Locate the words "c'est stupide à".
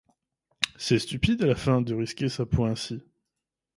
0.77-1.45